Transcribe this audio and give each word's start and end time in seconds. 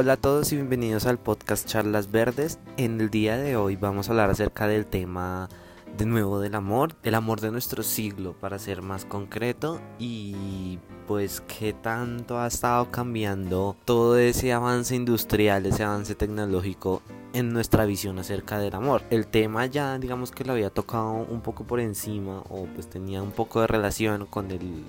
Hola 0.00 0.12
a 0.12 0.16
todos 0.16 0.52
y 0.52 0.54
bienvenidos 0.54 1.06
al 1.06 1.18
podcast 1.18 1.66
Charlas 1.66 2.12
Verdes. 2.12 2.60
En 2.76 3.00
el 3.00 3.10
día 3.10 3.36
de 3.36 3.56
hoy 3.56 3.74
vamos 3.74 4.06
a 4.06 4.12
hablar 4.12 4.30
acerca 4.30 4.68
del 4.68 4.86
tema 4.86 5.48
de 5.96 6.06
nuevo 6.06 6.38
del 6.38 6.54
amor, 6.54 6.94
el 7.02 7.16
amor 7.16 7.40
de 7.40 7.50
nuestro 7.50 7.82
siglo 7.82 8.32
para 8.34 8.60
ser 8.60 8.80
más 8.80 9.04
concreto 9.04 9.80
y 9.98 10.78
pues 11.08 11.40
qué 11.40 11.72
tanto 11.72 12.38
ha 12.38 12.46
estado 12.46 12.92
cambiando 12.92 13.76
todo 13.84 14.16
ese 14.18 14.52
avance 14.52 14.94
industrial, 14.94 15.66
ese 15.66 15.82
avance 15.82 16.14
tecnológico 16.14 17.02
en 17.32 17.52
nuestra 17.52 17.84
visión 17.84 18.20
acerca 18.20 18.60
del 18.60 18.76
amor. 18.76 19.02
El 19.10 19.26
tema 19.26 19.66
ya 19.66 19.98
digamos 19.98 20.30
que 20.30 20.44
lo 20.44 20.52
había 20.52 20.70
tocado 20.70 21.10
un 21.10 21.40
poco 21.40 21.64
por 21.64 21.80
encima 21.80 22.44
o 22.50 22.68
pues 22.72 22.88
tenía 22.88 23.20
un 23.20 23.32
poco 23.32 23.62
de 23.62 23.66
relación 23.66 24.26
con 24.26 24.52
el 24.52 24.84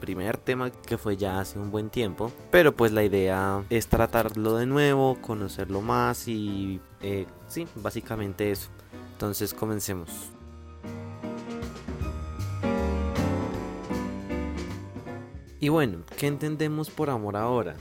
primer 0.00 0.36
tema 0.36 0.70
que 0.70 0.98
fue 0.98 1.16
ya 1.16 1.40
hace 1.40 1.58
un 1.58 1.70
buen 1.70 1.90
tiempo. 1.90 2.30
Pero 2.50 2.74
pues 2.74 2.92
la 2.92 3.04
idea 3.04 3.64
es 3.70 3.88
tratarlo 3.88 4.56
de 4.56 4.66
nuevo, 4.66 5.18
conocerlo 5.20 5.80
más 5.80 6.28
y 6.28 6.80
eh, 7.02 7.26
sí, 7.48 7.66
básicamente 7.76 8.50
eso. 8.50 8.68
Entonces 9.12 9.54
comencemos. 9.54 10.30
Y 15.58 15.68
bueno, 15.68 15.98
¿qué 16.18 16.26
entendemos 16.26 16.90
por 16.90 17.10
amor 17.10 17.36
ahora? 17.36 17.74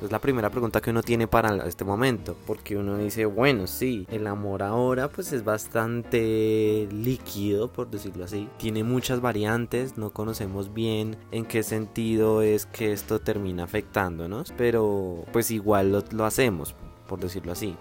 Es 0.00 0.12
la 0.12 0.20
primera 0.20 0.48
pregunta 0.48 0.80
que 0.80 0.90
uno 0.90 1.02
tiene 1.02 1.26
para 1.26 1.66
este 1.66 1.84
momento, 1.84 2.36
porque 2.46 2.76
uno 2.76 2.96
dice, 2.98 3.26
bueno, 3.26 3.66
sí, 3.66 4.06
el 4.12 4.28
amor 4.28 4.62
ahora 4.62 5.08
pues 5.08 5.32
es 5.32 5.42
bastante 5.42 6.88
líquido, 6.92 7.72
por 7.72 7.90
decirlo 7.90 8.24
así. 8.24 8.48
Tiene 8.58 8.84
muchas 8.84 9.20
variantes, 9.20 9.98
no 9.98 10.10
conocemos 10.10 10.72
bien 10.72 11.16
en 11.32 11.44
qué 11.44 11.64
sentido 11.64 12.42
es 12.42 12.66
que 12.66 12.92
esto 12.92 13.18
termina 13.18 13.64
afectándonos, 13.64 14.54
pero 14.56 15.24
pues 15.32 15.50
igual 15.50 15.90
lo, 15.90 16.04
lo 16.12 16.24
hacemos, 16.24 16.76
por 17.08 17.18
decirlo 17.18 17.50
así. 17.50 17.74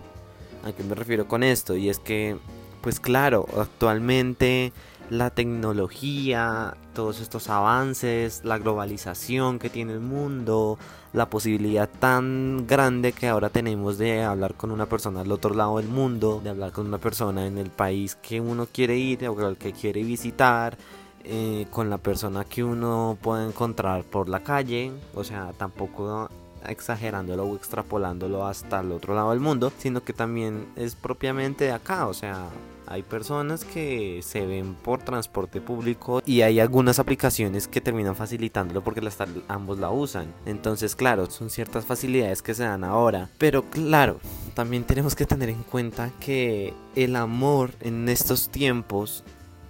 ¿A 0.64 0.72
qué 0.72 0.84
me 0.84 0.96
refiero 0.96 1.28
con 1.28 1.44
esto? 1.44 1.76
Y 1.76 1.88
es 1.88 2.00
que, 2.00 2.36
pues 2.82 3.00
claro, 3.00 3.46
actualmente 3.60 4.74
la 5.10 5.30
tecnología, 5.30 6.76
todos 6.94 7.22
estos 7.22 7.50
avances, 7.50 8.42
la 8.44 8.58
globalización 8.58 9.60
que 9.60 9.70
tiene 9.70 9.94
el 9.94 10.00
mundo, 10.00 10.78
la 11.14 11.30
posibilidad 11.30 11.90
tan 11.90 12.68
grande 12.68 13.14
que 13.14 13.28
ahora 13.28 13.50
tenemos 13.50 13.98
de 13.98 14.24
hablar 14.24 14.56
con 14.56 14.72
una 14.72 14.86
persona 14.86 15.22
al 15.22 15.32
otro 15.32 15.54
lado 15.54 15.78
del 15.78 15.88
mundo, 15.88 16.42
de 16.44 16.50
hablar 16.50 16.72
con 16.72 16.88
una 16.88 16.98
persona 16.98 17.46
en 17.48 17.58
el 17.58 17.70
país 17.70 18.16
que 18.16 18.42
uno 18.42 18.68
quiere 18.72 18.98
ir 18.98 19.28
o 19.28 19.48
el 19.48 19.58
que 19.58 19.74
quiere 19.74 20.04
visitar, 20.04 20.78
eh, 21.24 21.68
con 21.72 21.90
la 21.90 21.98
persona 21.98 22.46
que 22.46 22.64
uno 22.64 23.18
puede 23.22 23.46
encontrar 23.46 24.04
por 24.04 24.30
la 24.30 24.44
calle, 24.44 24.92
o 25.14 25.24
sea, 25.24 25.52
tampoco 25.58 26.30
exagerándolo 26.66 27.44
o 27.44 27.56
extrapolándolo 27.56 28.46
hasta 28.46 28.80
el 28.80 28.92
otro 28.92 29.14
lado 29.14 29.32
del 29.32 29.40
mundo, 29.40 29.72
sino 29.78 30.04
que 30.04 30.14
también 30.14 30.68
es 30.76 30.96
propiamente 30.96 31.66
de 31.66 31.72
acá, 31.72 32.08
o 32.08 32.14
sea, 32.14 32.48
hay 32.88 33.04
personas 33.04 33.66
que 33.66 34.22
se 34.24 34.46
ven 34.46 34.74
por 34.76 35.04
transporte 35.04 35.62
público 35.62 36.22
y 36.26 36.42
hay 36.42 36.60
algunas 36.60 37.00
aplicaciones 37.00 37.68
que 37.68 37.82
terminan 37.82 38.16
facilitándolo 38.16 38.84
porque 38.84 39.08
ambos 39.48 39.80
la 39.80 39.92
usan. 39.92 40.34
Entonces, 40.46 40.96
claro, 40.96 41.30
son 41.30 41.50
ciertas 41.50 41.86
facilidades 41.86 42.42
que 42.42 42.54
se 42.54 42.64
dan 42.64 42.84
ahora. 42.84 43.30
Pero 43.38 43.64
claro, 43.64 44.20
también 44.54 44.84
tenemos 44.84 45.16
que 45.16 45.26
tener 45.26 45.50
en 45.50 45.64
cuenta 45.64 46.12
que 46.20 46.74
el 46.96 47.16
amor 47.16 47.72
en 47.82 48.10
estos 48.10 48.50
tiempos 48.50 49.24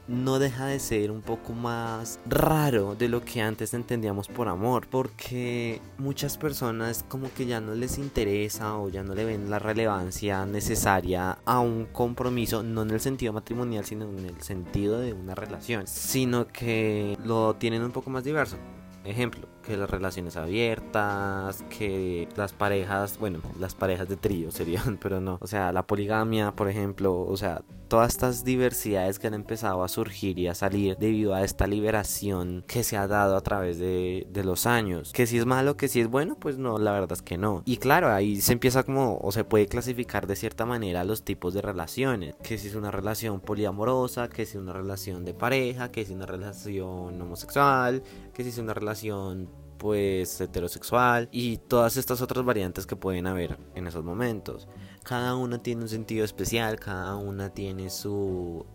no 0.08 0.40
deja 0.40 0.66
de 0.66 0.80
ser 0.80 1.12
un 1.12 1.22
poco 1.22 1.54
más 1.54 2.20
raro 2.26 2.96
de 2.96 3.10
lo 3.10 3.24
que 3.24 3.42
antes 3.42 3.74
entendíamos 3.74 4.28
por 4.28 4.48
amor, 4.48 4.88
porque 4.90 5.82
muchas 5.98 6.38
personas 6.38 7.04
como 7.08 7.32
que 7.34 7.46
ya 7.46 7.60
no 7.60 7.76
les 7.76 7.98
interesa 7.98 8.78
o 8.78 8.90
ya 8.90 9.04
no 9.04 9.14
le 9.16 9.26
ven 9.26 9.50
la 9.50 9.60
relevancia 9.60 10.46
necesaria 10.46 11.38
a 11.46 11.60
un 11.60 11.86
compromiso, 11.86 12.64
no 12.64 12.84
en 12.84 12.92
el 12.92 13.00
sentido 13.00 13.34
matrimonial, 13.34 13.86
sino 13.86 14.06
en 14.06 14.26
el 14.26 14.42
sentido 14.42 15.00
de 15.00 15.14
una 15.14 15.36
relación, 15.36 15.88
sino 15.88 16.48
que 16.48 17.18
lo 17.24 17.56
tienen 17.56 17.84
un 17.84 17.92
poco 17.92 18.10
más 18.10 18.24
diverso. 18.24 18.58
Ejemplo, 19.04 19.48
que 19.68 19.76
las 19.76 19.90
relaciones 19.90 20.38
abiertas, 20.38 21.64
que 21.70 22.30
las 22.38 22.54
parejas, 22.54 23.20
bueno, 23.20 23.40
las 23.60 23.76
parejas 23.76 24.08
de 24.08 24.16
trío 24.16 24.50
serían, 24.50 24.98
pero 25.02 25.20
no, 25.20 25.38
o 25.42 25.48
sea, 25.48 25.74
la 25.74 25.86
poligamia, 25.86 26.54
por 26.54 26.70
ejemplo, 26.70 27.20
o 27.20 27.36
sea, 27.36 27.62
todas 27.88 28.14
estas 28.14 28.44
diversidades 28.44 29.20
que 29.20 29.28
han 29.28 29.34
empezado 29.34 29.84
a 29.84 29.88
surgir 29.88 30.40
y 30.40 30.48
a 30.48 30.56
salir 30.56 30.98
debido 30.98 31.34
a 31.34 31.44
esta 31.44 31.68
liberación 31.68 32.64
que 32.68 32.84
se 32.84 32.98
ha 32.98 33.08
dado 33.08 33.36
a 33.36 33.42
través 33.42 33.78
de, 33.80 34.28
de 34.30 34.44
los 34.44 34.66
años. 34.66 35.12
Que 35.14 35.26
si 35.26 35.38
es 35.38 35.46
malo, 35.46 35.78
que 35.78 35.88
si 35.88 36.02
es 36.02 36.08
bueno, 36.08 36.36
pues 36.40 36.58
no, 36.58 36.78
la 36.78 36.92
verdad 36.92 37.14
es 37.14 37.22
que 37.22 37.38
no. 37.38 37.64
Y 37.66 37.78
claro, 37.78 38.12
ahí 38.12 38.42
se 38.42 38.54
empieza 38.54 38.84
como, 38.84 39.18
o 39.22 39.32
se 39.32 39.44
puede 39.44 39.68
clasificar 39.68 40.28
de 40.28 40.36
cierta 40.36 40.66
manera 40.66 41.04
los 41.04 41.24
tipos 41.24 41.54
de 41.54 41.62
relaciones. 41.62 42.36
Que 42.44 42.58
si 42.58 42.68
es 42.68 42.76
una 42.76 42.92
relación 42.92 43.40
poliamorosa, 43.40 44.30
que 44.30 44.46
si 44.46 44.58
es 44.58 44.62
una 44.64 44.74
relación 44.74 45.26
de 45.26 45.34
pareja, 45.34 45.92
que 45.92 46.06
si 46.06 46.12
es 46.12 46.16
una 46.16 46.26
relación 46.26 47.22
homosexual, 47.22 48.04
que 48.34 48.44
si 48.44 48.50
es 48.50 48.58
una 48.58 48.74
relación 48.74 49.50
pues 49.78 50.40
heterosexual 50.42 51.30
y 51.32 51.58
todas 51.58 51.98
estas 51.98 52.22
otras 52.22 52.44
variantes 52.46 52.86
que 52.86 52.96
pueden 52.96 53.28
haber 53.28 53.58
en 53.76 53.88
esos 53.88 54.04
momentos. 54.04 54.68
Cada 55.04 55.36
una 55.36 55.62
tiene 55.62 55.84
un 55.84 55.90
sentido 55.90 56.26
especial, 56.26 56.80
cada 56.80 57.16
una 57.16 57.50
tiene 57.50 57.90
su 57.90 58.66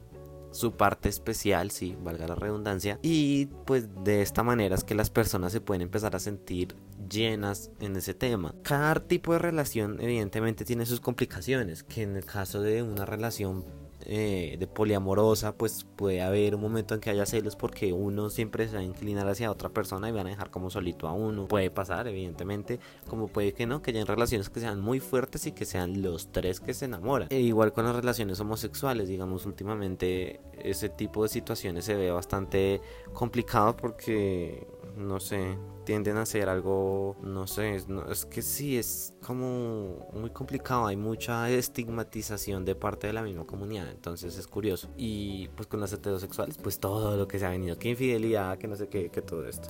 su 0.52 0.72
parte 0.72 1.08
especial, 1.08 1.70
sí, 1.70 1.96
valga 2.02 2.28
la 2.28 2.34
redundancia, 2.34 2.98
y 3.02 3.46
pues 3.64 3.88
de 4.04 4.22
esta 4.22 4.42
manera 4.42 4.74
es 4.74 4.84
que 4.84 4.94
las 4.94 5.10
personas 5.10 5.50
se 5.50 5.60
pueden 5.60 5.82
empezar 5.82 6.14
a 6.14 6.20
sentir 6.20 6.76
llenas 7.10 7.70
en 7.80 7.96
ese 7.96 8.14
tema. 8.14 8.54
Cada 8.62 8.94
tipo 8.96 9.32
de 9.32 9.38
relación 9.38 9.98
evidentemente 10.00 10.64
tiene 10.64 10.86
sus 10.86 11.00
complicaciones, 11.00 11.82
que 11.82 12.02
en 12.02 12.16
el 12.16 12.24
caso 12.24 12.60
de 12.60 12.82
una 12.82 13.06
relación 13.06 13.64
eh, 14.06 14.56
de 14.58 14.66
poliamorosa, 14.66 15.52
pues 15.56 15.86
puede 15.96 16.22
haber 16.22 16.54
un 16.54 16.60
momento 16.60 16.94
en 16.94 17.00
que 17.00 17.10
haya 17.10 17.26
celos 17.26 17.56
porque 17.56 17.92
uno 17.92 18.30
siempre 18.30 18.68
se 18.68 18.74
va 18.74 18.80
a 18.80 18.84
inclinar 18.84 19.28
hacia 19.28 19.50
otra 19.50 19.68
persona 19.68 20.08
y 20.08 20.12
van 20.12 20.26
a 20.26 20.30
dejar 20.30 20.50
como 20.50 20.70
solito 20.70 21.08
a 21.08 21.12
uno. 21.12 21.46
Puede 21.48 21.70
pasar, 21.70 22.08
evidentemente, 22.08 22.80
como 23.08 23.28
puede 23.28 23.52
que 23.52 23.66
no, 23.66 23.82
que 23.82 23.90
hayan 23.90 24.06
relaciones 24.06 24.48
que 24.48 24.60
sean 24.60 24.80
muy 24.80 25.00
fuertes 25.00 25.46
y 25.46 25.52
que 25.52 25.64
sean 25.64 26.02
los 26.02 26.32
tres 26.32 26.60
que 26.60 26.74
se 26.74 26.86
enamoran. 26.86 27.28
E 27.30 27.40
igual 27.40 27.72
con 27.72 27.84
las 27.84 27.96
relaciones 27.96 28.40
homosexuales, 28.40 29.08
digamos, 29.08 29.46
últimamente 29.46 30.40
ese 30.62 30.88
tipo 30.88 31.22
de 31.22 31.28
situaciones 31.28 31.84
se 31.84 31.94
ve 31.94 32.10
bastante 32.10 32.80
complicado 33.12 33.76
porque, 33.76 34.66
no 34.96 35.20
sé, 35.20 35.58
tienden 35.84 36.16
a 36.16 36.26
ser 36.26 36.48
algo, 36.48 37.16
no 37.22 37.46
sé, 37.46 37.76
es, 37.76 38.24
que 38.26 38.42
sí, 38.42 38.78
es 38.78 39.14
como 39.24 40.08
muy 40.12 40.30
complicado, 40.30 40.86
hay 40.86 40.96
mucha 40.96 41.50
estigmatización 41.50 42.64
de 42.64 42.74
parte 42.74 43.06
de 43.06 43.12
la 43.12 43.22
misma 43.22 43.44
comunidad, 43.44 43.90
entonces 43.90 44.36
es 44.38 44.46
curioso. 44.46 44.90
Y 44.96 45.48
pues 45.56 45.66
con 45.66 45.80
las 45.80 45.92
heterosexuales, 45.92 46.58
pues 46.58 46.78
todo 46.78 47.16
lo 47.16 47.28
que 47.28 47.38
se 47.38 47.46
ha 47.46 47.50
venido, 47.50 47.78
que 47.78 47.90
infidelidad, 47.90 48.58
que 48.58 48.68
no 48.68 48.76
sé 48.76 48.88
qué, 48.88 49.10
que 49.10 49.22
todo 49.22 49.46
esto. 49.46 49.68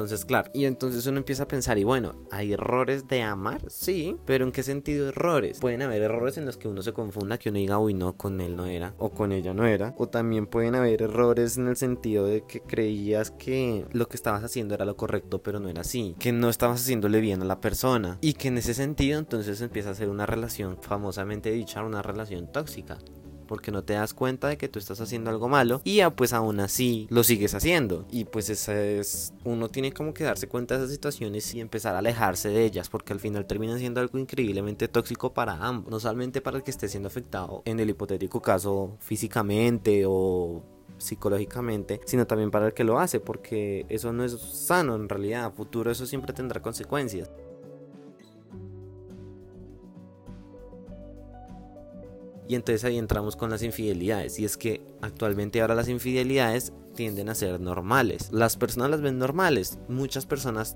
Entonces, 0.00 0.24
claro, 0.24 0.50
y 0.54 0.64
entonces 0.64 1.06
uno 1.06 1.18
empieza 1.18 1.42
a 1.42 1.48
pensar, 1.48 1.76
y 1.76 1.84
bueno, 1.84 2.14
¿hay 2.30 2.54
errores 2.54 3.06
de 3.06 3.20
amar? 3.20 3.60
Sí, 3.68 4.16
pero 4.24 4.46
¿en 4.46 4.52
qué 4.52 4.62
sentido 4.62 5.10
errores? 5.10 5.60
Pueden 5.60 5.82
haber 5.82 6.00
errores 6.00 6.38
en 6.38 6.46
los 6.46 6.56
que 6.56 6.68
uno 6.68 6.80
se 6.80 6.94
confunda, 6.94 7.36
que 7.36 7.50
uno 7.50 7.58
diga, 7.58 7.78
uy, 7.78 7.92
no, 7.92 8.16
con 8.16 8.40
él 8.40 8.56
no 8.56 8.64
era, 8.64 8.94
o 8.96 9.10
con 9.10 9.32
ella 9.32 9.52
no 9.52 9.66
era, 9.66 9.94
o 9.98 10.08
también 10.08 10.46
pueden 10.46 10.74
haber 10.74 11.02
errores 11.02 11.58
en 11.58 11.68
el 11.68 11.76
sentido 11.76 12.24
de 12.24 12.46
que 12.46 12.60
creías 12.60 13.30
que 13.30 13.84
lo 13.92 14.08
que 14.08 14.16
estabas 14.16 14.42
haciendo 14.42 14.74
era 14.74 14.86
lo 14.86 14.96
correcto, 14.96 15.42
pero 15.42 15.60
no 15.60 15.68
era 15.68 15.82
así, 15.82 16.16
que 16.18 16.32
no 16.32 16.48
estabas 16.48 16.80
haciéndole 16.80 17.20
bien 17.20 17.42
a 17.42 17.44
la 17.44 17.60
persona, 17.60 18.16
y 18.22 18.32
que 18.32 18.48
en 18.48 18.56
ese 18.56 18.72
sentido 18.72 19.18
entonces 19.18 19.60
empieza 19.60 19.90
a 19.90 19.94
ser 19.94 20.08
una 20.08 20.24
relación 20.24 20.78
famosamente 20.80 21.50
dicha, 21.50 21.84
una 21.84 22.00
relación 22.00 22.50
tóxica 22.50 22.96
porque 23.50 23.72
no 23.72 23.82
te 23.82 23.94
das 23.94 24.14
cuenta 24.14 24.46
de 24.46 24.56
que 24.56 24.68
tú 24.68 24.78
estás 24.78 25.00
haciendo 25.00 25.28
algo 25.28 25.48
malo 25.48 25.80
y 25.82 25.96
ya 25.96 26.10
pues 26.10 26.32
aún 26.32 26.60
así 26.60 27.08
lo 27.10 27.24
sigues 27.24 27.52
haciendo 27.52 28.06
y 28.08 28.24
pues 28.24 28.48
esa 28.48 28.80
es 28.80 29.34
uno 29.42 29.68
tiene 29.68 29.92
como 29.92 30.14
que 30.14 30.22
darse 30.22 30.46
cuenta 30.46 30.76
de 30.76 30.84
esas 30.84 30.92
situaciones 30.94 31.52
y 31.52 31.60
empezar 31.60 31.96
a 31.96 31.98
alejarse 31.98 32.48
de 32.48 32.64
ellas 32.64 32.88
porque 32.88 33.12
al 33.12 33.18
final 33.18 33.46
terminan 33.46 33.80
siendo 33.80 34.00
algo 34.00 34.18
increíblemente 34.18 34.86
tóxico 34.86 35.34
para 35.34 35.54
ambos 35.54 35.90
no 35.90 35.98
solamente 35.98 36.40
para 36.40 36.58
el 36.58 36.62
que 36.62 36.70
esté 36.70 36.88
siendo 36.88 37.08
afectado 37.08 37.62
en 37.64 37.80
el 37.80 37.90
hipotético 37.90 38.40
caso 38.40 38.96
físicamente 39.00 40.04
o 40.06 40.62
psicológicamente, 40.98 42.00
sino 42.04 42.26
también 42.26 42.50
para 42.50 42.66
el 42.66 42.74
que 42.74 42.84
lo 42.84 43.00
hace, 43.00 43.20
porque 43.20 43.86
eso 43.88 44.12
no 44.12 44.22
es 44.22 44.38
sano 44.38 44.96
en 44.96 45.08
realidad, 45.08 45.50
futuro 45.54 45.90
eso 45.90 46.04
siempre 46.04 46.34
tendrá 46.34 46.60
consecuencias. 46.60 47.30
Y 52.50 52.56
entonces 52.56 52.82
ahí 52.82 52.98
entramos 52.98 53.36
con 53.36 53.48
las 53.48 53.62
infidelidades. 53.62 54.40
Y 54.40 54.44
es 54.44 54.56
que 54.56 54.82
actualmente 55.02 55.60
ahora 55.60 55.76
las 55.76 55.88
infidelidades 55.88 56.72
tienden 56.96 57.28
a 57.28 57.36
ser 57.36 57.60
normales. 57.60 58.32
Las 58.32 58.56
personas 58.56 58.90
las 58.90 59.00
ven 59.00 59.20
normales. 59.20 59.78
Muchas 59.86 60.26
personas, 60.26 60.74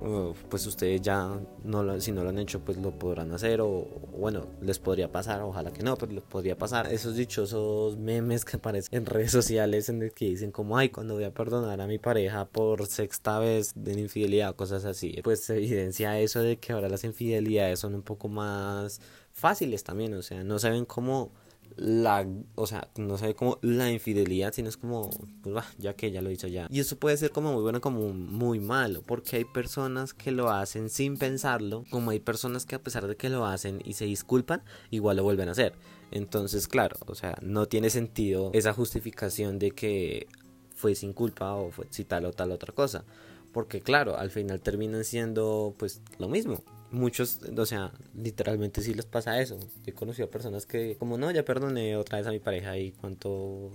pues 0.50 0.68
ustedes 0.68 1.02
ya, 1.02 1.36
no 1.64 1.82
lo, 1.82 2.00
si 2.00 2.12
no 2.12 2.22
lo 2.22 2.28
han 2.28 2.38
hecho, 2.38 2.60
pues 2.60 2.78
lo 2.78 2.96
podrán 2.96 3.32
hacer. 3.32 3.60
O 3.60 3.88
bueno, 4.16 4.46
les 4.60 4.78
podría 4.78 5.10
pasar. 5.10 5.42
Ojalá 5.42 5.72
que 5.72 5.82
no, 5.82 5.96
pero 5.96 6.12
les 6.12 6.22
podría 6.22 6.56
pasar. 6.56 6.92
Esos 6.92 7.16
dichosos 7.16 7.96
memes 7.98 8.44
que 8.44 8.56
aparecen 8.56 8.96
en 8.96 9.06
redes 9.06 9.32
sociales 9.32 9.88
en 9.88 10.00
el 10.00 10.12
que 10.12 10.26
dicen 10.26 10.52
como, 10.52 10.78
ay, 10.78 10.90
cuando 10.90 11.14
voy 11.14 11.24
a 11.24 11.34
perdonar 11.34 11.80
a 11.80 11.88
mi 11.88 11.98
pareja 11.98 12.44
por 12.44 12.86
sexta 12.86 13.40
vez 13.40 13.72
de 13.74 13.98
infidelidad 13.98 14.50
o 14.50 14.56
cosas 14.56 14.84
así. 14.84 15.18
Pues 15.24 15.50
evidencia 15.50 16.20
eso 16.20 16.40
de 16.40 16.56
que 16.56 16.72
ahora 16.72 16.88
las 16.88 17.02
infidelidades 17.02 17.80
son 17.80 17.96
un 17.96 18.02
poco 18.02 18.28
más 18.28 19.00
fáciles 19.32 19.82
también. 19.82 20.14
O 20.14 20.22
sea, 20.22 20.44
no 20.44 20.60
saben 20.60 20.84
cómo 20.84 21.32
la, 21.76 22.26
o 22.54 22.66
sea, 22.66 22.88
no 22.96 23.18
sabe 23.18 23.34
como 23.34 23.58
la 23.62 23.90
infidelidad, 23.90 24.52
sino 24.52 24.68
es 24.68 24.76
como, 24.76 25.10
pues 25.42 25.56
va, 25.56 25.64
ya 25.78 25.94
que 25.94 26.10
ya 26.10 26.22
lo 26.22 26.30
hizo 26.30 26.46
ya. 26.46 26.66
Y 26.70 26.80
eso 26.80 26.96
puede 26.98 27.16
ser 27.16 27.30
como 27.30 27.52
muy 27.52 27.62
bueno 27.62 27.80
como 27.80 28.12
muy 28.12 28.60
malo, 28.60 29.02
porque 29.02 29.36
hay 29.36 29.44
personas 29.44 30.14
que 30.14 30.30
lo 30.30 30.50
hacen 30.50 30.88
sin 30.88 31.16
pensarlo, 31.16 31.84
como 31.90 32.10
hay 32.10 32.20
personas 32.20 32.66
que 32.66 32.76
a 32.76 32.82
pesar 32.82 33.06
de 33.06 33.16
que 33.16 33.28
lo 33.28 33.46
hacen 33.46 33.80
y 33.84 33.94
se 33.94 34.04
disculpan, 34.04 34.62
igual 34.90 35.16
lo 35.16 35.24
vuelven 35.24 35.48
a 35.48 35.52
hacer. 35.52 35.74
Entonces, 36.10 36.68
claro, 36.68 36.96
o 37.06 37.14
sea, 37.14 37.36
no 37.42 37.66
tiene 37.66 37.90
sentido 37.90 38.50
esa 38.54 38.72
justificación 38.72 39.58
de 39.58 39.72
que 39.72 40.28
fue 40.74 40.94
sin 40.94 41.12
culpa 41.12 41.54
o 41.54 41.70
fue 41.70 41.86
si 41.90 42.04
tal 42.04 42.26
o 42.26 42.32
tal 42.32 42.52
otra 42.52 42.72
cosa. 42.72 43.04
Porque 43.52 43.80
claro, 43.80 44.16
al 44.18 44.30
final 44.30 44.60
terminan 44.60 45.04
siendo 45.04 45.74
pues 45.78 46.02
lo 46.18 46.28
mismo 46.28 46.62
muchos, 46.94 47.40
o 47.56 47.66
sea, 47.66 47.92
literalmente 48.14 48.80
sí 48.80 48.94
les 48.94 49.06
pasa 49.06 49.40
eso. 49.40 49.58
He 49.86 49.92
conocido 49.92 50.30
personas 50.30 50.66
que, 50.66 50.96
como 50.96 51.18
no, 51.18 51.30
ya 51.30 51.44
perdoné 51.44 51.96
otra 51.96 52.18
vez 52.18 52.26
a 52.26 52.30
mi 52.30 52.38
pareja 52.38 52.78
y 52.78 52.92
cuánto, 52.92 53.70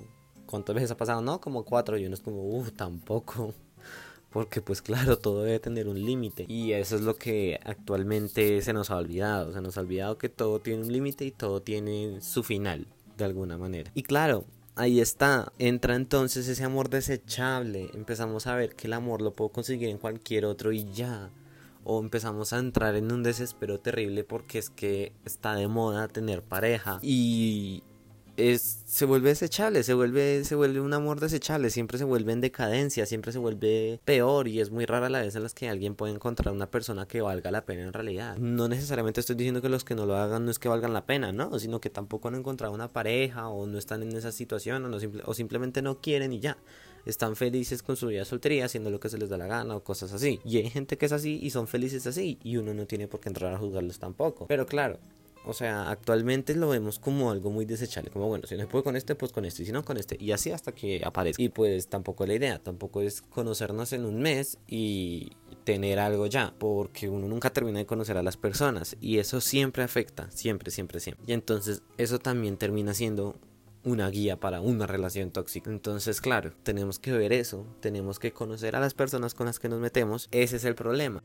cuántas 0.46 0.76
veces 0.76 0.92
ha 0.92 0.98
pasado, 0.98 1.22
no, 1.22 1.40
como 1.40 1.64
cuatro 1.64 1.98
y 1.98 2.06
uno 2.06 2.16
es 2.16 2.22
como, 2.22 2.44
uff, 2.44 2.72
tampoco. 2.72 3.54
Porque 4.30 4.62
pues 4.62 4.82
claro, 4.82 5.18
todo 5.18 5.44
debe 5.44 5.60
tener 5.60 5.88
un 5.88 6.04
límite. 6.04 6.46
Y 6.48 6.74
eso 6.74 6.96
es 6.96 7.02
lo 7.02 7.16
que 7.16 7.60
actualmente 7.64 8.62
se 8.62 8.74
nos 8.74 8.92
ha 8.92 8.98
olvidado. 8.98 9.54
Se 9.54 9.62
nos 9.62 9.78
ha 9.78 9.82
olvidado 9.82 10.20
que 10.20 10.30
todo 10.30 10.60
tiene 10.60 10.84
un 10.84 10.92
límite 10.92 11.26
y 11.26 11.32
todo 11.32 11.64
tiene 11.64 12.22
su 12.22 12.44
final, 12.44 12.86
de 13.18 13.26
alguna 13.26 13.58
manera. 13.58 13.90
Y 13.96 14.04
claro, 14.04 14.46
ahí 14.76 15.00
está. 15.00 15.52
Entra 15.58 15.96
entonces 15.96 16.48
ese 16.48 16.64
amor 16.64 16.92
desechable. 16.92 17.90
Empezamos 17.96 18.46
a 18.46 18.56
ver 18.56 18.76
que 18.76 18.86
el 18.86 18.94
amor 18.94 19.24
lo 19.24 19.34
puedo 19.34 19.50
conseguir 19.50 19.90
en 19.90 19.98
cualquier 19.98 20.46
otro 20.46 20.72
y 20.72 20.86
ya 20.92 21.32
o 21.84 22.00
empezamos 22.00 22.54
a 22.54 22.60
entrar 22.60 22.96
en 22.96 23.12
un 23.12 23.24
desespero 23.24 23.80
terrible 23.80 24.24
porque 24.24 24.60
es 24.60 24.70
que 24.70 25.14
está 25.26 25.56
de 25.56 25.68
moda 25.68 26.08
tener 26.08 26.44
pareja 26.44 27.00
y 27.02 27.84
se 28.58 29.06
vuelve 29.06 29.30
desechable, 29.30 29.84
se 29.84 29.94
vuelve, 29.94 30.44
se 30.44 30.56
vuelve 30.56 30.82
un 30.82 30.94
amor 30.94 31.20
desechable, 31.20 31.70
siempre 31.70 31.98
se 31.98 32.04
vuelve 32.04 32.34
en 32.34 32.42
decadencia, 32.42 33.06
siempre 33.06 33.32
se 33.32 33.40
vuelve 33.40 34.00
peor 34.06 34.48
y 34.48 34.60
es 34.60 34.72
muy 34.72 34.86
rara 34.86 35.10
la 35.10 35.22
vez 35.22 35.36
en 35.36 35.44
las 35.44 35.54
que 35.54 35.70
alguien 35.70 35.96
puede 35.96 36.14
encontrar 36.14 36.54
una 36.54 36.70
persona 36.70 37.08
que 37.08 37.22
valga 37.22 37.52
la 37.52 37.66
pena 37.66 37.84
en 37.84 37.94
realidad. 37.94 38.38
No 38.38 38.68
necesariamente 38.68 39.20
estoy 39.20 39.36
diciendo 39.36 39.62
que 39.62 39.70
los 39.70 39.84
que 39.84 39.96
no 39.96 40.06
lo 40.06 40.16
hagan 40.16 40.46
no 40.46 40.52
es 40.52 40.60
que 40.60 40.70
valgan 40.70 40.94
la 40.94 41.06
pena, 41.06 41.32
¿no? 41.32 41.58
Sino 41.60 41.82
que 41.82 41.90
tampoco 41.90 42.28
han 42.28 42.36
encontrado 42.36 42.74
una 42.74 42.88
pareja 42.88 43.50
o 43.50 43.68
no 43.68 43.78
están 43.78 44.04
en 44.04 44.16
esa 44.16 44.32
situación 44.32 44.86
o, 44.86 44.90
no 44.90 44.98
o 45.26 45.34
simplemente 45.34 45.82
no 45.82 46.02
quieren 46.02 46.34
y 46.34 46.40
ya 46.40 46.58
están 47.06 47.36
felices 47.36 47.84
con 47.84 47.96
su 47.96 48.08
vida 48.08 48.26
soltería, 48.26 48.66
haciendo 48.66 48.90
lo 48.90 49.00
que 49.00 49.10
se 49.10 49.18
les 49.18 49.30
da 49.30 49.38
la 49.38 49.48
gana 49.48 49.76
o 49.76 49.84
cosas 49.84 50.14
así. 50.14 50.40
Y 50.44 50.58
hay 50.58 50.70
gente 50.70 50.98
que 50.98 51.06
es 51.06 51.12
así 51.12 51.40
y 51.42 51.50
son 51.50 51.68
felices 51.68 52.06
así 52.08 52.40
y 52.44 52.58
uno 52.58 52.74
no 52.74 52.86
tiene 52.86 53.08
por 53.08 53.20
qué 53.20 53.30
entrar 53.30 53.54
a 53.54 53.58
juzgarlos 53.58 54.00
tampoco. 54.00 54.48
Pero 54.48 54.66
claro, 54.66 55.00
o 55.46 55.54
sea, 55.54 55.90
actualmente 55.90 56.56
lo 56.56 56.70
vemos 56.70 57.00
como 57.00 57.32
algo 57.32 57.50
muy 57.50 57.66
desechable, 57.66 58.10
como 58.12 58.28
bueno, 58.28 58.46
si 58.48 58.56
no 58.56 58.62
se 58.62 58.68
puede 58.68 58.84
con 58.84 58.96
este, 58.96 59.16
pues 59.16 59.32
con 59.32 59.46
este, 59.46 59.64
y 59.64 59.66
si 59.66 59.72
no 59.72 59.84
con 59.84 59.98
este, 59.98 60.18
y 60.20 60.32
así 60.32 60.52
hasta 60.52 60.74
que 60.74 61.02
aparezca. 61.04 61.42
Y 61.42 61.50
pues 61.50 61.88
tampoco 61.88 62.24
es 62.24 62.30
la 62.30 62.36
idea, 62.36 62.60
tampoco 62.60 63.02
es 63.02 63.22
conocernos 63.22 63.94
en 63.94 64.06
un 64.06 64.20
mes 64.20 64.58
y 64.68 65.32
tener 65.64 66.00
algo 66.00 66.28
ya, 66.28 66.54
porque 66.58 67.10
uno 67.10 67.28
nunca 67.28 67.52
termina 67.52 67.80
de 67.80 67.86
conocer 67.86 68.18
a 68.18 68.24
las 68.24 68.38
personas 68.38 68.98
y 69.00 69.20
eso 69.20 69.42
siempre 69.42 69.84
afecta, 69.84 70.30
siempre, 70.32 70.72
siempre, 70.72 71.00
siempre. 71.00 71.24
Y 71.28 71.34
entonces 71.34 71.84
eso 71.98 72.20
también 72.20 72.58
termina 72.58 72.94
siendo 72.94 73.36
una 73.84 74.10
guía 74.10 74.40
para 74.40 74.62
una 74.62 74.88
relación 74.88 75.32
tóxica. 75.32 75.70
Entonces, 75.70 76.22
claro, 76.22 76.54
tenemos 76.64 77.00
que 77.00 77.12
ver 77.12 77.34
eso, 77.34 77.66
tenemos 77.80 78.20
que 78.20 78.34
conocer 78.34 78.76
a 78.76 78.80
las 78.80 78.94
personas 78.94 79.34
con 79.34 79.46
las 79.46 79.60
que 79.60 79.70
nos 79.70 79.80
metemos. 79.80 80.28
Ese 80.32 80.58
es 80.58 80.66
el 80.66 80.76
problema. 80.76 81.24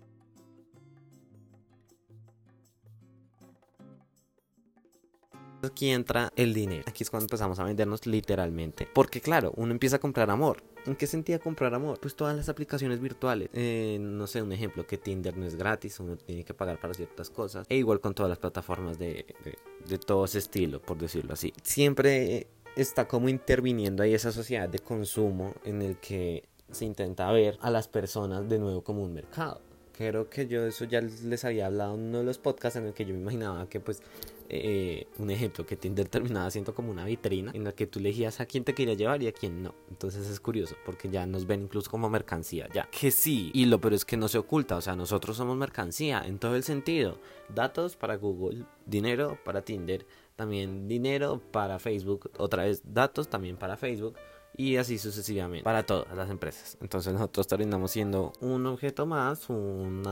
Aquí 5.66 5.90
entra 5.90 6.32
el 6.36 6.54
dinero. 6.54 6.84
Aquí 6.86 7.02
es 7.02 7.10
cuando 7.10 7.24
empezamos 7.24 7.58
a 7.58 7.64
vendernos 7.64 8.06
literalmente. 8.06 8.88
Porque 8.92 9.20
claro, 9.20 9.52
uno 9.56 9.72
empieza 9.72 9.96
a 9.96 9.98
comprar 9.98 10.30
amor. 10.30 10.62
¿En 10.86 10.96
qué 10.96 11.06
sentía 11.06 11.38
comprar 11.38 11.74
amor? 11.74 11.98
Pues 12.00 12.14
todas 12.14 12.36
las 12.36 12.48
aplicaciones 12.48 13.00
virtuales. 13.00 13.48
Eh, 13.52 13.98
no 14.00 14.26
sé, 14.26 14.42
un 14.42 14.52
ejemplo, 14.52 14.86
que 14.86 14.98
Tinder 14.98 15.36
no 15.36 15.46
es 15.46 15.56
gratis, 15.56 15.98
uno 16.00 16.16
tiene 16.16 16.44
que 16.44 16.54
pagar 16.54 16.78
para 16.78 16.94
ciertas 16.94 17.30
cosas. 17.30 17.66
E 17.70 17.76
igual 17.76 18.00
con 18.00 18.14
todas 18.14 18.28
las 18.28 18.38
plataformas 18.38 18.98
de, 18.98 19.26
de, 19.44 19.58
de 19.88 19.98
todo 19.98 20.26
ese 20.26 20.38
estilo, 20.38 20.82
por 20.82 20.98
decirlo 20.98 21.32
así. 21.32 21.52
Siempre 21.62 22.48
está 22.76 23.06
como 23.06 23.28
interviniendo 23.28 24.02
ahí 24.02 24.14
esa 24.14 24.32
sociedad 24.32 24.68
de 24.68 24.80
consumo 24.80 25.54
en 25.64 25.82
el 25.82 25.96
que 25.96 26.44
se 26.70 26.84
intenta 26.84 27.30
ver 27.30 27.56
a 27.60 27.70
las 27.70 27.88
personas 27.88 28.48
de 28.48 28.58
nuevo 28.58 28.82
como 28.82 29.02
un 29.02 29.14
mercado. 29.14 29.60
Creo 29.96 30.28
que 30.28 30.48
yo 30.48 30.66
eso 30.66 30.84
ya 30.84 31.00
les 31.00 31.44
había 31.44 31.66
hablado 31.66 31.94
en 31.94 32.00
uno 32.00 32.18
de 32.18 32.24
los 32.24 32.38
podcasts 32.38 32.76
en 32.76 32.86
el 32.86 32.94
que 32.94 33.04
yo 33.04 33.14
me 33.14 33.20
imaginaba 33.20 33.68
que 33.68 33.78
pues 33.78 34.02
eh, 34.48 35.06
un 35.18 35.30
ejemplo 35.30 35.64
que 35.66 35.76
Tinder 35.76 36.08
terminaba 36.08 36.50
siendo 36.50 36.74
como 36.74 36.90
una 36.90 37.04
vitrina 37.04 37.52
en 37.54 37.64
la 37.64 37.72
que 37.72 37.86
tú 37.86 37.98
elegías 37.98 38.40
a 38.40 38.46
quién 38.46 38.64
te 38.64 38.74
quería 38.74 38.94
llevar 38.94 39.22
y 39.22 39.28
a 39.28 39.32
quién 39.32 39.62
no. 39.62 39.74
Entonces 39.90 40.28
es 40.28 40.40
curioso 40.40 40.76
porque 40.84 41.08
ya 41.08 41.26
nos 41.26 41.46
ven 41.46 41.62
incluso 41.62 41.90
como 41.90 42.10
mercancía, 42.10 42.68
ya. 42.72 42.88
Que 42.90 43.10
sí, 43.10 43.50
y 43.54 43.66
lo 43.66 43.80
pero 43.80 43.96
es 43.96 44.04
que 44.04 44.16
no 44.16 44.28
se 44.28 44.38
oculta, 44.38 44.76
o 44.76 44.80
sea, 44.80 44.96
nosotros 44.96 45.36
somos 45.36 45.56
mercancía 45.56 46.22
en 46.24 46.38
todo 46.38 46.56
el 46.56 46.62
sentido. 46.62 47.18
Datos 47.54 47.96
para 47.96 48.16
Google, 48.16 48.64
dinero 48.86 49.38
para 49.44 49.62
Tinder, 49.62 50.06
también 50.36 50.88
dinero 50.88 51.40
para 51.50 51.78
Facebook, 51.78 52.30
otra 52.38 52.64
vez 52.64 52.82
datos 52.84 53.28
también 53.28 53.56
para 53.56 53.76
Facebook 53.76 54.16
y 54.56 54.76
así 54.76 54.98
sucesivamente 54.98 55.64
para 55.64 55.84
todas 55.84 56.16
las 56.16 56.30
empresas. 56.30 56.78
Entonces 56.80 57.12
nosotros 57.12 57.46
terminamos 57.46 57.90
siendo 57.90 58.32
un 58.40 58.66
objeto 58.66 59.06
más, 59.06 59.48
un 59.48 60.06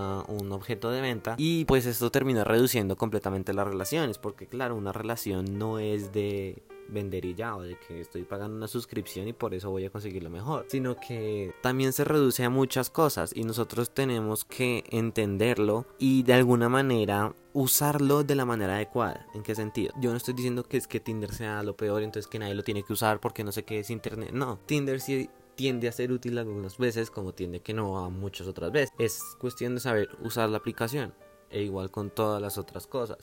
objeto 0.50 0.90
de 0.90 1.00
venta 1.00 1.34
y 1.38 1.64
pues 1.64 1.86
esto 1.86 2.10
termina 2.10 2.44
reduciendo 2.44 2.96
completamente 2.96 3.52
las 3.52 3.66
relaciones 3.66 4.18
porque 4.18 4.46
claro, 4.46 4.76
una 4.76 4.92
relación 4.92 5.58
no 5.58 5.78
es 5.78 6.12
de 6.12 6.62
vender 6.88 7.24
y 7.24 7.34
ya 7.34 7.56
o 7.56 7.62
de 7.62 7.78
que 7.78 8.00
estoy 8.00 8.22
pagando 8.22 8.56
una 8.56 8.68
suscripción 8.68 9.28
y 9.28 9.32
por 9.32 9.54
eso 9.54 9.70
voy 9.70 9.84
a 9.84 9.90
conseguir 9.90 10.22
lo 10.22 10.30
mejor, 10.30 10.66
sino 10.68 10.96
que 10.96 11.54
también 11.62 11.92
se 11.92 12.04
reduce 12.04 12.44
a 12.44 12.50
muchas 12.50 12.90
cosas 12.90 13.32
y 13.34 13.44
nosotros 13.44 13.90
tenemos 13.90 14.44
que 14.44 14.84
entenderlo 14.90 15.86
y 15.98 16.22
de 16.22 16.34
alguna 16.34 16.68
manera 16.68 17.34
usarlo 17.52 18.24
de 18.24 18.34
la 18.34 18.44
manera 18.44 18.76
adecuada. 18.76 19.26
¿En 19.34 19.42
qué 19.42 19.54
sentido? 19.54 19.92
Yo 20.00 20.10
no 20.10 20.16
estoy 20.16 20.34
diciendo 20.34 20.64
que 20.64 20.76
es 20.76 20.86
que 20.86 21.00
Tinder 21.00 21.32
sea 21.32 21.62
lo 21.62 21.76
peor, 21.76 22.02
entonces 22.02 22.28
que 22.28 22.38
nadie 22.38 22.54
lo 22.54 22.62
tiene 22.62 22.82
que 22.82 22.92
usar 22.92 23.20
porque 23.20 23.44
no 23.44 23.52
sé 23.52 23.64
qué 23.64 23.78
es 23.78 23.90
internet. 23.90 24.30
No, 24.32 24.58
Tinder 24.66 25.00
sí 25.00 25.28
tiende 25.54 25.88
a 25.88 25.92
ser 25.92 26.12
útil 26.12 26.38
algunas 26.38 26.78
veces 26.78 27.10
como 27.10 27.34
tiende 27.34 27.60
que 27.60 27.74
no 27.74 27.98
a 27.98 28.08
muchas 28.08 28.46
otras 28.46 28.72
veces. 28.72 28.90
Es 28.98 29.22
cuestión 29.38 29.74
de 29.74 29.80
saber 29.80 30.08
usar 30.22 30.48
la 30.48 30.58
aplicación 30.58 31.14
e 31.50 31.62
igual 31.62 31.90
con 31.90 32.10
todas 32.10 32.40
las 32.40 32.58
otras 32.58 32.86
cosas. 32.86 33.18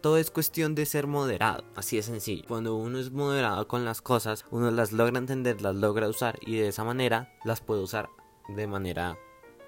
Todo 0.00 0.18
es 0.18 0.30
cuestión 0.30 0.74
de 0.74 0.86
ser 0.86 1.06
moderado, 1.06 1.64
así 1.74 1.96
de 1.96 2.02
sencillo. 2.02 2.44
Cuando 2.46 2.76
uno 2.76 2.98
es 2.98 3.10
moderado 3.10 3.66
con 3.66 3.84
las 3.84 4.02
cosas, 4.02 4.44
uno 4.50 4.70
las 4.70 4.92
logra 4.92 5.18
entender, 5.18 5.60
las 5.62 5.74
logra 5.74 6.08
usar 6.08 6.38
y 6.42 6.56
de 6.56 6.68
esa 6.68 6.84
manera 6.84 7.32
las 7.44 7.60
puede 7.60 7.82
usar 7.82 8.08
de 8.48 8.66
manera 8.66 9.18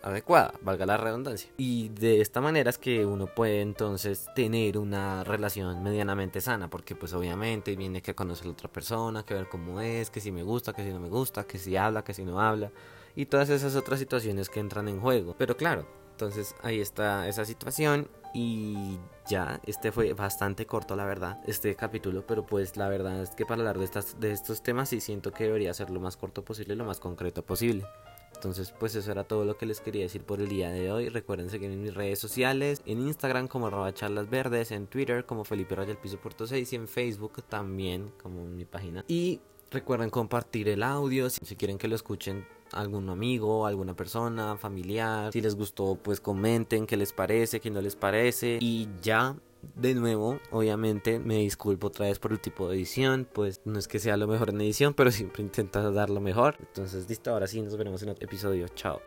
adecuada, 0.02 0.54
valga 0.62 0.86
la 0.86 0.96
redundancia. 0.96 1.50
Y 1.56 1.88
de 1.88 2.20
esta 2.20 2.40
manera 2.40 2.70
es 2.70 2.78
que 2.78 3.04
uno 3.04 3.26
puede 3.26 3.60
entonces 3.60 4.28
tener 4.34 4.78
una 4.78 5.24
relación 5.24 5.82
medianamente 5.82 6.40
sana, 6.40 6.70
porque 6.70 6.94
pues 6.94 7.12
obviamente 7.12 7.74
viene 7.76 8.02
que 8.02 8.14
conocer 8.14 8.44
a 8.44 8.48
la 8.48 8.52
otra 8.52 8.70
persona, 8.70 9.24
que 9.24 9.34
ver 9.34 9.48
cómo 9.48 9.80
es, 9.80 10.10
que 10.10 10.20
si 10.20 10.30
me 10.30 10.42
gusta, 10.42 10.72
que 10.72 10.84
si 10.84 10.90
no 10.90 11.00
me 11.00 11.08
gusta, 11.08 11.44
que 11.44 11.58
si 11.58 11.76
habla, 11.76 12.04
que 12.04 12.14
si 12.14 12.24
no 12.24 12.40
habla, 12.40 12.70
y 13.16 13.26
todas 13.26 13.50
esas 13.50 13.74
otras 13.74 13.98
situaciones 13.98 14.48
que 14.48 14.60
entran 14.60 14.88
en 14.88 15.00
juego. 15.00 15.34
Pero 15.36 15.56
claro, 15.56 15.86
entonces 16.18 16.56
ahí 16.64 16.80
está 16.80 17.28
esa 17.28 17.44
situación 17.44 18.08
y 18.34 18.98
ya, 19.28 19.60
este 19.64 19.92
fue 19.92 20.14
bastante 20.14 20.66
corto 20.66 20.96
la 20.96 21.04
verdad, 21.04 21.40
este 21.46 21.76
capítulo, 21.76 22.26
pero 22.26 22.44
pues 22.44 22.76
la 22.76 22.88
verdad 22.88 23.22
es 23.22 23.30
que 23.30 23.46
para 23.46 23.60
hablar 23.60 23.78
de, 23.78 23.84
estas, 23.84 24.18
de 24.18 24.32
estos 24.32 24.60
temas 24.60 24.88
sí 24.88 25.00
siento 25.00 25.30
que 25.30 25.44
debería 25.44 25.72
ser 25.74 25.90
lo 25.90 26.00
más 26.00 26.16
corto 26.16 26.44
posible 26.44 26.74
lo 26.74 26.84
más 26.84 26.98
concreto 26.98 27.44
posible. 27.44 27.86
Entonces, 28.34 28.74
pues 28.78 28.94
eso 28.94 29.10
era 29.10 29.24
todo 29.24 29.44
lo 29.44 29.56
que 29.56 29.66
les 29.66 29.80
quería 29.80 30.02
decir 30.02 30.22
por 30.22 30.40
el 30.40 30.48
día 30.48 30.70
de 30.70 30.92
hoy. 30.92 31.08
Recuerden 31.08 31.50
seguirme 31.50 31.74
en 31.74 31.82
mis 31.82 31.94
redes 31.94 32.18
sociales, 32.18 32.82
en 32.84 33.00
Instagram 33.00 33.48
como 33.48 33.68
arroba 33.68 33.94
charlas 33.94 34.28
verdes, 34.28 34.70
en 34.70 34.86
Twitter 34.86 35.24
como 35.24 35.44
Felipe 35.44 35.74
Raya 35.74 35.92
el 35.92 35.98
Piso 35.98 36.18
Puerto 36.18 36.46
6 36.46 36.72
y 36.72 36.76
en 36.76 36.88
Facebook 36.88 37.42
también 37.48 38.12
como 38.22 38.44
mi 38.44 38.64
página. 38.64 39.04
Y 39.08 39.40
recuerden 39.70 40.10
compartir 40.10 40.68
el 40.68 40.82
audio, 40.82 41.30
si 41.30 41.56
quieren 41.56 41.78
que 41.78 41.88
lo 41.88 41.96
escuchen 41.96 42.46
algún 42.72 43.08
amigo, 43.08 43.66
alguna 43.66 43.94
persona, 43.94 44.56
familiar. 44.56 45.32
Si 45.32 45.40
les 45.40 45.54
gustó, 45.54 45.98
pues 46.02 46.20
comenten 46.20 46.86
qué 46.86 46.96
les 46.96 47.12
parece, 47.12 47.60
qué 47.60 47.70
no 47.70 47.80
les 47.80 47.96
parece. 47.96 48.58
Y 48.60 48.88
ya 49.02 49.36
de 49.74 49.94
nuevo, 49.94 50.38
obviamente 50.50 51.18
me 51.18 51.38
disculpo 51.38 51.88
otra 51.88 52.06
vez 52.06 52.18
por 52.18 52.32
el 52.32 52.40
tipo 52.40 52.68
de 52.68 52.76
edición, 52.76 53.26
pues 53.32 53.60
no 53.64 53.78
es 53.78 53.88
que 53.88 53.98
sea 53.98 54.16
lo 54.16 54.26
mejor 54.26 54.50
en 54.50 54.60
edición, 54.60 54.94
pero 54.94 55.10
siempre 55.10 55.42
intento 55.42 55.92
dar 55.92 56.10
lo 56.10 56.20
mejor. 56.20 56.56
Entonces, 56.60 57.08
listo, 57.08 57.32
ahora 57.32 57.46
sí, 57.46 57.62
nos 57.62 57.76
veremos 57.76 58.02
en 58.02 58.10
otro 58.10 58.24
episodio. 58.24 58.68
Chao. 58.68 59.00